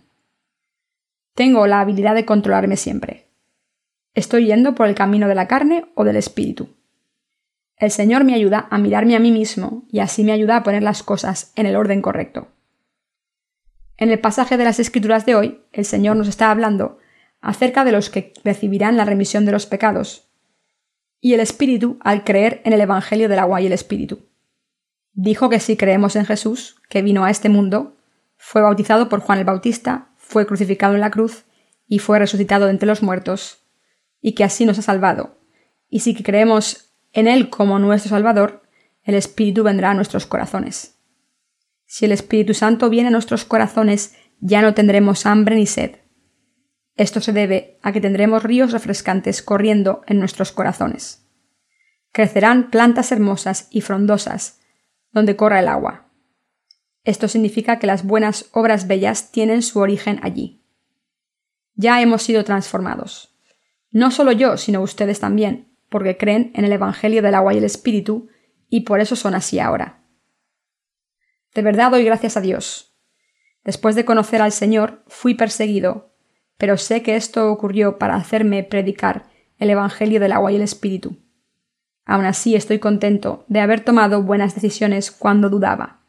Tengo 1.34 1.66
la 1.66 1.80
habilidad 1.80 2.14
de 2.14 2.24
controlarme 2.24 2.76
siempre. 2.76 3.28
¿Estoy 4.14 4.46
yendo 4.46 4.74
por 4.74 4.88
el 4.88 4.94
camino 4.94 5.28
de 5.28 5.34
la 5.34 5.46
carne 5.46 5.86
o 5.94 6.04
del 6.04 6.16
espíritu? 6.16 6.76
El 7.76 7.92
Señor 7.92 8.24
me 8.24 8.34
ayuda 8.34 8.66
a 8.70 8.78
mirarme 8.78 9.14
a 9.14 9.20
mí 9.20 9.30
mismo 9.30 9.84
y 9.88 10.00
así 10.00 10.24
me 10.24 10.32
ayuda 10.32 10.56
a 10.56 10.62
poner 10.64 10.82
las 10.82 11.04
cosas 11.04 11.52
en 11.54 11.66
el 11.66 11.76
orden 11.76 12.02
correcto. 12.02 12.48
En 13.96 14.10
el 14.10 14.18
pasaje 14.18 14.56
de 14.56 14.64
las 14.64 14.80
Escrituras 14.80 15.26
de 15.26 15.36
hoy, 15.36 15.60
el 15.72 15.84
Señor 15.84 16.16
nos 16.16 16.28
está 16.28 16.50
hablando 16.50 16.98
acerca 17.40 17.84
de 17.84 17.92
los 17.92 18.10
que 18.10 18.32
recibirán 18.44 18.96
la 18.96 19.04
remisión 19.04 19.44
de 19.44 19.52
los 19.52 19.66
pecados 19.66 20.28
y 21.20 21.34
el 21.34 21.40
Espíritu 21.40 21.98
al 22.00 22.24
creer 22.24 22.60
en 22.64 22.72
el 22.72 22.80
Evangelio 22.80 23.28
del 23.28 23.38
agua 23.38 23.60
y 23.60 23.66
el 23.66 23.72
Espíritu. 23.72 24.27
Dijo 25.20 25.48
que 25.50 25.58
si 25.58 25.76
creemos 25.76 26.14
en 26.14 26.26
Jesús, 26.26 26.76
que 26.88 27.02
vino 27.02 27.24
a 27.24 27.30
este 27.30 27.48
mundo, 27.48 27.96
fue 28.36 28.62
bautizado 28.62 29.08
por 29.08 29.18
Juan 29.18 29.40
el 29.40 29.44
Bautista, 29.44 30.10
fue 30.16 30.46
crucificado 30.46 30.94
en 30.94 31.00
la 31.00 31.10
cruz 31.10 31.44
y 31.88 31.98
fue 31.98 32.20
resucitado 32.20 32.68
entre 32.68 32.86
los 32.86 33.02
muertos, 33.02 33.64
y 34.20 34.36
que 34.36 34.44
así 34.44 34.64
nos 34.64 34.78
ha 34.78 34.82
salvado. 34.82 35.40
Y 35.88 36.00
si 36.00 36.14
creemos 36.14 36.92
en 37.12 37.26
Él 37.26 37.50
como 37.50 37.80
nuestro 37.80 38.10
Salvador, 38.10 38.62
el 39.02 39.16
Espíritu 39.16 39.64
vendrá 39.64 39.90
a 39.90 39.94
nuestros 39.94 40.24
corazones. 40.24 41.00
Si 41.84 42.04
el 42.04 42.12
Espíritu 42.12 42.54
Santo 42.54 42.88
viene 42.88 43.08
a 43.08 43.10
nuestros 43.10 43.44
corazones, 43.44 44.14
ya 44.38 44.62
no 44.62 44.72
tendremos 44.72 45.26
hambre 45.26 45.56
ni 45.56 45.66
sed. 45.66 45.96
Esto 46.94 47.20
se 47.20 47.32
debe 47.32 47.80
a 47.82 47.90
que 47.90 48.00
tendremos 48.00 48.44
ríos 48.44 48.70
refrescantes 48.70 49.42
corriendo 49.42 50.02
en 50.06 50.20
nuestros 50.20 50.52
corazones. 50.52 51.26
Crecerán 52.12 52.70
plantas 52.70 53.10
hermosas 53.10 53.66
y 53.72 53.80
frondosas, 53.80 54.57
donde 55.18 55.34
corra 55.34 55.58
el 55.58 55.66
agua. 55.66 56.06
Esto 57.02 57.26
significa 57.26 57.80
que 57.80 57.88
las 57.88 58.04
buenas 58.04 58.48
obras 58.52 58.86
bellas 58.86 59.32
tienen 59.32 59.62
su 59.62 59.80
origen 59.80 60.20
allí. 60.22 60.62
Ya 61.74 62.00
hemos 62.00 62.22
sido 62.22 62.44
transformados. 62.44 63.36
No 63.90 64.12
solo 64.12 64.30
yo, 64.30 64.56
sino 64.56 64.80
ustedes 64.80 65.18
también, 65.18 65.74
porque 65.88 66.16
creen 66.16 66.52
en 66.54 66.64
el 66.64 66.72
Evangelio 66.72 67.20
del 67.20 67.34
agua 67.34 67.52
y 67.52 67.58
el 67.58 67.64
Espíritu, 67.64 68.28
y 68.68 68.82
por 68.82 69.00
eso 69.00 69.16
son 69.16 69.34
así 69.34 69.58
ahora. 69.58 70.04
De 71.52 71.62
verdad 71.62 71.90
doy 71.90 72.04
gracias 72.04 72.36
a 72.36 72.40
Dios. 72.40 72.96
Después 73.64 73.96
de 73.96 74.04
conocer 74.04 74.40
al 74.40 74.52
Señor, 74.52 75.02
fui 75.08 75.34
perseguido, 75.34 76.14
pero 76.58 76.76
sé 76.76 77.02
que 77.02 77.16
esto 77.16 77.50
ocurrió 77.50 77.98
para 77.98 78.14
hacerme 78.14 78.62
predicar 78.62 79.30
el 79.58 79.70
Evangelio 79.70 80.20
del 80.20 80.32
agua 80.32 80.52
y 80.52 80.56
el 80.56 80.62
Espíritu. 80.62 81.16
Aún 82.08 82.24
así 82.24 82.56
estoy 82.56 82.78
contento 82.78 83.44
de 83.48 83.60
haber 83.60 83.84
tomado 83.84 84.22
buenas 84.22 84.54
decisiones 84.54 85.12
cuando 85.12 85.50
dudaba. 85.50 86.00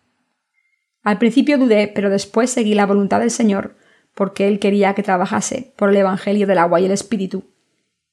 Al 1.03 1.17
principio 1.17 1.57
dudé, 1.57 1.91
pero 1.93 2.09
después 2.09 2.49
seguí 2.49 2.73
la 2.73 2.85
voluntad 2.85 3.19
del 3.19 3.31
Señor, 3.31 3.75
porque 4.15 4.47
Él 4.47 4.59
quería 4.59 4.95
que 4.95 5.03
trabajase 5.03 5.73
por 5.75 5.89
el 5.89 5.97
Evangelio 5.97 6.47
del 6.47 6.57
agua 6.57 6.79
y 6.79 6.85
el 6.85 6.91
Espíritu, 6.91 7.43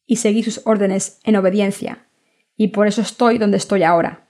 y 0.05 0.16
seguí 0.16 0.43
sus 0.43 0.62
órdenes 0.66 1.21
en 1.23 1.37
obediencia, 1.37 2.09
y 2.57 2.69
por 2.69 2.88
eso 2.88 3.02
estoy 3.02 3.38
donde 3.38 3.57
estoy 3.57 3.85
ahora. 3.85 4.26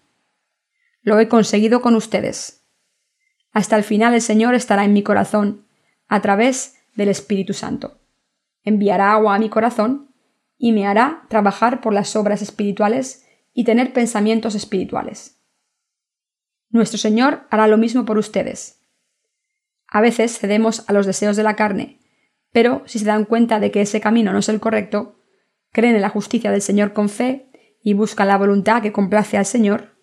Lo 1.01 1.19
he 1.19 1.27
conseguido 1.27 1.81
con 1.81 1.95
ustedes. 1.95 2.63
Hasta 3.53 3.77
el 3.77 3.85
final 3.85 4.13
el 4.13 4.21
Señor 4.21 4.55
estará 4.55 4.85
en 4.85 4.93
mi 4.93 5.03
corazón, 5.03 5.65
a 6.09 6.21
través 6.21 6.77
del 6.95 7.09
Espíritu 7.09 7.55
Santo. 7.55 8.01
Enviará 8.65 9.13
agua 9.13 9.35
a 9.35 9.39
mi 9.39 9.49
corazón 9.49 10.11
y 10.59 10.73
me 10.73 10.87
hará 10.87 11.25
trabajar 11.31 11.81
por 11.81 11.95
las 11.95 12.17
obras 12.17 12.43
espirituales 12.43 13.26
y 13.57 13.65
tener 13.65 13.95
pensamientos 13.95 14.55
espirituales. 14.55 15.41
Nuestro 16.69 16.99
Señor 16.99 17.47
hará 17.49 17.67
lo 17.67 17.79
mismo 17.79 18.05
por 18.05 18.19
ustedes. 18.19 18.83
A 19.89 20.03
veces 20.03 20.39
cedemos 20.39 20.85
a 20.91 20.93
los 20.93 21.07
deseos 21.07 21.39
de 21.39 21.43
la 21.43 21.57
carne, 21.57 21.99
pero 22.53 22.83
si 22.85 22.99
se 22.99 23.07
dan 23.07 23.25
cuenta 23.25 23.59
de 23.59 23.71
que 23.71 23.81
ese 23.81 23.99
camino 23.99 24.31
no 24.31 24.41
es 24.41 24.51
el 24.51 24.61
correcto, 24.61 25.23
creen 25.73 25.95
en 25.95 26.03
la 26.03 26.11
justicia 26.11 26.51
del 26.51 26.61
Señor 26.61 26.93
con 26.93 27.09
fe 27.09 27.79
y 27.83 27.95
buscan 27.95 28.29
la 28.29 28.37
voluntad 28.37 28.83
que 28.83 28.93
complace 28.93 29.39
al 29.39 29.47
Señor, 29.47 29.97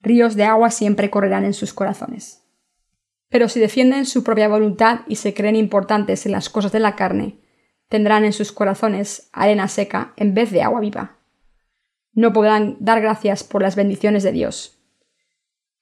ríos 0.00 0.34
de 0.34 0.44
agua 0.44 0.70
siempre 0.70 1.10
correrán 1.10 1.44
en 1.44 1.52
sus 1.52 1.74
corazones. 1.74 2.42
Pero 3.28 3.50
si 3.50 3.60
defienden 3.60 4.06
su 4.06 4.24
propia 4.24 4.48
voluntad 4.48 5.00
y 5.06 5.16
se 5.16 5.34
creen 5.34 5.56
importantes 5.56 6.24
en 6.24 6.32
las 6.32 6.48
cosas 6.48 6.72
de 6.72 6.80
la 6.80 6.96
carne, 6.96 7.38
tendrán 7.90 8.24
en 8.24 8.32
sus 8.32 8.50
corazones 8.50 9.28
arena 9.34 9.68
seca 9.68 10.14
en 10.16 10.32
vez 10.32 10.50
de 10.50 10.62
agua 10.62 10.80
viva. 10.80 11.17
No 12.18 12.32
podrán 12.32 12.76
dar 12.80 13.00
gracias 13.00 13.44
por 13.44 13.62
las 13.62 13.76
bendiciones 13.76 14.24
de 14.24 14.32
Dios. 14.32 14.82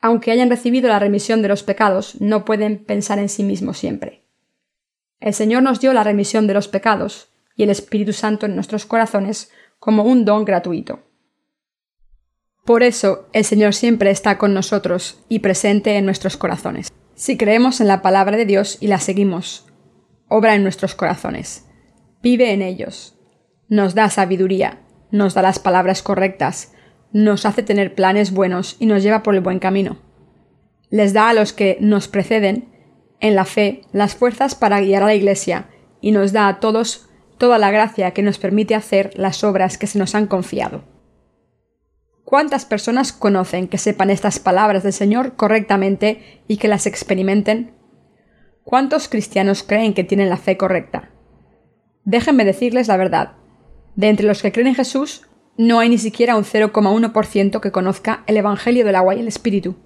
Aunque 0.02 0.32
hayan 0.32 0.50
recibido 0.50 0.86
la 0.86 0.98
remisión 0.98 1.40
de 1.40 1.48
los 1.48 1.62
pecados, 1.62 2.20
no 2.20 2.44
pueden 2.44 2.84
pensar 2.84 3.18
en 3.18 3.30
sí 3.30 3.42
mismos 3.42 3.78
siempre. 3.78 4.26
El 5.18 5.32
Señor 5.32 5.62
nos 5.62 5.80
dio 5.80 5.94
la 5.94 6.04
remisión 6.04 6.46
de 6.46 6.52
los 6.52 6.68
pecados 6.68 7.30
y 7.56 7.62
el 7.62 7.70
Espíritu 7.70 8.12
Santo 8.12 8.44
en 8.44 8.54
nuestros 8.54 8.84
corazones 8.84 9.50
como 9.78 10.02
un 10.02 10.26
don 10.26 10.44
gratuito. 10.44 11.04
Por 12.66 12.82
eso 12.82 13.30
el 13.32 13.46
Señor 13.46 13.72
siempre 13.72 14.10
está 14.10 14.36
con 14.36 14.52
nosotros 14.52 15.24
y 15.30 15.38
presente 15.38 15.96
en 15.96 16.04
nuestros 16.04 16.36
corazones. 16.36 16.92
Si 17.14 17.38
creemos 17.38 17.80
en 17.80 17.88
la 17.88 18.02
palabra 18.02 18.36
de 18.36 18.44
Dios 18.44 18.76
y 18.82 18.88
la 18.88 19.00
seguimos, 19.00 19.64
obra 20.28 20.54
en 20.54 20.64
nuestros 20.64 20.94
corazones, 20.94 21.64
vive 22.22 22.52
en 22.52 22.60
ellos, 22.60 23.16
nos 23.70 23.94
da 23.94 24.10
sabiduría, 24.10 24.82
nos 25.16 25.34
da 25.34 25.42
las 25.42 25.58
palabras 25.58 26.02
correctas, 26.02 26.72
nos 27.12 27.46
hace 27.46 27.62
tener 27.62 27.94
planes 27.94 28.30
buenos 28.30 28.76
y 28.78 28.86
nos 28.86 29.02
lleva 29.02 29.22
por 29.22 29.34
el 29.34 29.40
buen 29.40 29.58
camino. 29.58 29.98
Les 30.90 31.12
da 31.12 31.28
a 31.30 31.34
los 31.34 31.52
que 31.52 31.78
nos 31.80 32.08
preceden 32.08 32.68
en 33.20 33.34
la 33.34 33.44
fe 33.44 33.82
las 33.92 34.14
fuerzas 34.14 34.54
para 34.54 34.80
guiar 34.80 35.02
a 35.02 35.06
la 35.06 35.14
Iglesia 35.14 35.66
y 36.00 36.12
nos 36.12 36.32
da 36.32 36.48
a 36.48 36.60
todos 36.60 37.08
toda 37.38 37.58
la 37.58 37.70
gracia 37.70 38.12
que 38.12 38.22
nos 38.22 38.38
permite 38.38 38.74
hacer 38.74 39.12
las 39.16 39.44
obras 39.44 39.78
que 39.78 39.86
se 39.86 39.98
nos 39.98 40.14
han 40.14 40.26
confiado. 40.26 40.84
¿Cuántas 42.24 42.64
personas 42.64 43.12
conocen 43.12 43.68
que 43.68 43.78
sepan 43.78 44.10
estas 44.10 44.40
palabras 44.40 44.82
del 44.82 44.92
Señor 44.92 45.36
correctamente 45.36 46.42
y 46.48 46.56
que 46.56 46.68
las 46.68 46.86
experimenten? 46.86 47.72
¿Cuántos 48.64 49.08
cristianos 49.08 49.62
creen 49.62 49.94
que 49.94 50.02
tienen 50.02 50.28
la 50.28 50.36
fe 50.36 50.56
correcta? 50.56 51.10
Déjenme 52.04 52.44
decirles 52.44 52.88
la 52.88 52.96
verdad. 52.96 53.32
De 53.96 54.08
entre 54.08 54.26
los 54.26 54.40
que 54.42 54.52
creen 54.52 54.68
en 54.68 54.74
Jesús, 54.74 55.22
no 55.56 55.78
hay 55.78 55.88
ni 55.88 55.96
siquiera 55.98 56.36
un 56.36 56.44
0,1% 56.44 57.60
que 57.60 57.72
conozca 57.72 58.22
el 58.26 58.36
Evangelio 58.36 58.84
del 58.84 58.94
agua 58.94 59.14
y 59.14 59.20
el 59.20 59.28
Espíritu. 59.28 59.76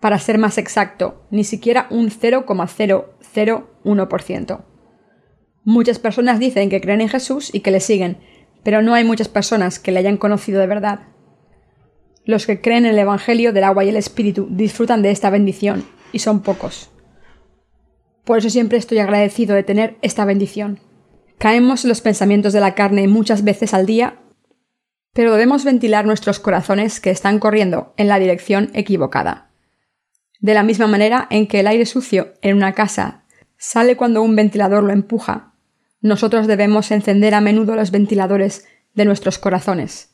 Para 0.00 0.18
ser 0.18 0.38
más 0.38 0.58
exacto, 0.58 1.24
ni 1.30 1.44
siquiera 1.44 1.86
un 1.90 2.10
0,001%. 2.10 4.64
Muchas 5.64 6.00
personas 6.00 6.40
dicen 6.40 6.68
que 6.68 6.80
creen 6.80 7.00
en 7.00 7.08
Jesús 7.08 7.54
y 7.54 7.60
que 7.60 7.70
le 7.70 7.78
siguen, 7.78 8.18
pero 8.64 8.82
no 8.82 8.94
hay 8.94 9.04
muchas 9.04 9.28
personas 9.28 9.78
que 9.78 9.92
le 9.92 10.00
hayan 10.00 10.16
conocido 10.16 10.58
de 10.58 10.66
verdad. 10.66 11.02
Los 12.24 12.46
que 12.46 12.60
creen 12.60 12.86
en 12.86 12.92
el 12.92 12.98
Evangelio 12.98 13.52
del 13.52 13.62
agua 13.62 13.84
y 13.84 13.90
el 13.90 13.96
Espíritu 13.96 14.48
disfrutan 14.50 15.02
de 15.02 15.12
esta 15.12 15.30
bendición, 15.30 15.84
y 16.12 16.18
son 16.18 16.42
pocos. 16.42 16.90
Por 18.24 18.38
eso 18.38 18.50
siempre 18.50 18.78
estoy 18.78 18.98
agradecido 18.98 19.54
de 19.54 19.62
tener 19.62 19.96
esta 20.02 20.24
bendición. 20.24 20.80
Caemos 21.42 21.84
los 21.84 22.00
pensamientos 22.00 22.52
de 22.52 22.60
la 22.60 22.76
carne 22.76 23.08
muchas 23.08 23.42
veces 23.42 23.74
al 23.74 23.84
día, 23.84 24.20
pero 25.12 25.32
debemos 25.32 25.64
ventilar 25.64 26.06
nuestros 26.06 26.38
corazones 26.38 27.00
que 27.00 27.10
están 27.10 27.40
corriendo 27.40 27.94
en 27.96 28.06
la 28.06 28.20
dirección 28.20 28.70
equivocada. 28.74 29.50
De 30.38 30.54
la 30.54 30.62
misma 30.62 30.86
manera 30.86 31.26
en 31.30 31.48
que 31.48 31.58
el 31.58 31.66
aire 31.66 31.84
sucio 31.84 32.34
en 32.42 32.56
una 32.56 32.74
casa 32.74 33.24
sale 33.56 33.96
cuando 33.96 34.22
un 34.22 34.36
ventilador 34.36 34.84
lo 34.84 34.92
empuja, 34.92 35.54
nosotros 36.00 36.46
debemos 36.46 36.92
encender 36.92 37.34
a 37.34 37.40
menudo 37.40 37.74
los 37.74 37.90
ventiladores 37.90 38.66
de 38.94 39.04
nuestros 39.04 39.38
corazones 39.38 40.12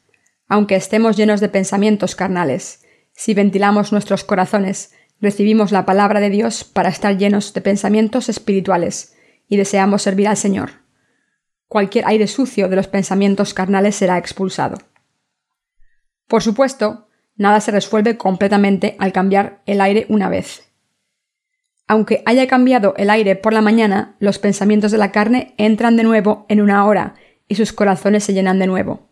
aunque 0.49 0.77
estemos 0.77 1.17
llenos 1.17 1.41
de 1.41 1.49
pensamientos 1.49 2.17
carnales. 2.17 2.83
Si 3.13 3.35
ventilamos 3.35 3.93
nuestros 3.93 4.25
corazones, 4.25 4.95
recibimos 5.21 5.73
la 5.73 5.85
palabra 5.85 6.21
de 6.21 6.31
Dios 6.31 6.65
para 6.65 6.89
estar 6.89 7.17
llenos 7.19 7.53
de 7.53 7.61
pensamientos 7.61 8.29
espirituales 8.29 9.15
y 9.47 9.57
deseamos 9.57 10.03
servir 10.03 10.29
al 10.29 10.37
Señor. 10.37 10.88
Cualquier 11.69 12.07
aire 12.07 12.27
sucio 12.27 12.69
de 12.69 12.77
los 12.77 12.89
pensamientos 12.89 13.53
carnales 13.53 13.95
será 13.95 14.17
expulsado. 14.17 14.79
Por 16.27 16.43
supuesto, 16.43 17.09
nada 17.37 17.61
se 17.61 17.71
resuelve 17.71 18.17
completamente 18.17 18.97
al 18.99 19.13
cambiar 19.13 19.63
el 19.67 19.81
aire 19.81 20.07
una 20.09 20.31
vez. 20.31 20.73
Aunque 21.87 22.23
haya 22.27 22.47
cambiado 22.47 22.95
el 22.97 23.11
aire 23.11 23.37
por 23.37 23.53
la 23.53 23.63
mañana, 23.63 24.17
los 24.19 24.39
pensamientos 24.39 24.93
de 24.93 24.99
la 24.99 25.13
carne 25.13 25.55
entran 25.57 25.97
de 25.97 26.05
nuevo 26.05 26.47
en 26.49 26.61
una 26.61 26.85
hora 26.87 27.15
y 27.49 27.55
sus 27.55 27.73
corazones 27.73 28.25
se 28.25 28.35
llenan 28.35 28.59
de 28.59 28.67
nuevo. 28.67 29.09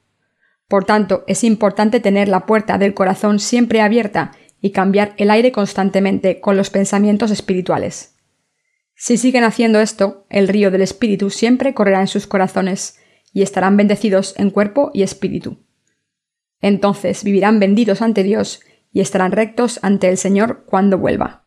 Por 0.68 0.85
tanto, 0.85 1.24
es 1.26 1.44
importante 1.44 2.00
tener 2.00 2.28
la 2.28 2.44
puerta 2.44 2.76
del 2.76 2.94
corazón 2.94 3.38
siempre 3.38 3.81
abierta 3.81 4.33
y 4.61 4.72
cambiar 4.72 5.14
el 5.16 5.31
aire 5.31 5.52
constantemente 5.52 6.40
con 6.40 6.57
los 6.57 6.70
pensamientos 6.70 7.31
espirituales. 7.31 8.15
Si 8.98 9.18
siguen 9.18 9.44
haciendo 9.44 9.78
esto, 9.78 10.26
el 10.30 10.48
río 10.48 10.70
del 10.70 10.80
Espíritu 10.80 11.28
siempre 11.28 11.74
correrá 11.74 12.00
en 12.00 12.06
sus 12.06 12.26
corazones 12.26 12.98
y 13.32 13.42
estarán 13.42 13.76
bendecidos 13.76 14.35
en 14.38 14.50
cuerpo 14.50 14.90
y 14.94 15.02
espíritu. 15.02 15.59
Entonces 16.62 17.22
vivirán 17.22 17.61
benditos 17.61 18.00
ante 18.00 18.22
Dios 18.22 18.61
y 18.92 19.00
estarán 19.00 19.32
rectos 19.32 19.78
ante 19.82 20.09
el 20.09 20.16
Señor 20.16 20.64
cuando 20.64 20.96
vuelva. 20.96 21.45